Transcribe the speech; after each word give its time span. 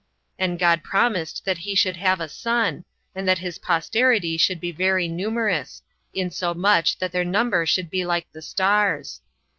And 0.39 0.57
God 0.57 0.83
promised 0.83 1.45
that 1.45 1.59
he 1.59 1.75
should 1.75 1.95
have 1.97 2.19
a 2.19 2.27
son, 2.27 2.85
and 3.13 3.27
that 3.27 3.37
his 3.37 3.59
posterity 3.59 4.35
should 4.35 4.59
be 4.59 4.71
very 4.71 5.07
numerous; 5.07 5.83
insomuch 6.11 6.97
that 6.97 7.11
their 7.11 7.23
number 7.23 7.67
should 7.67 7.91
be 7.91 8.03
like 8.03 8.25
the 8.31 8.41
stars. 8.41 9.21